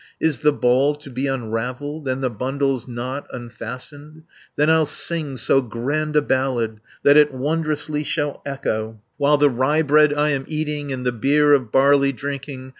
[0.19, 4.23] Is the ball to be unravelled, And the bundle's knot unfastened?
[4.23, 4.23] 90
[4.55, 10.11] Then I'll sing so grand a ballad, That it wondrously shall echo, While the ryebread
[10.11, 12.69] I am eating, And the beer of barley drinking.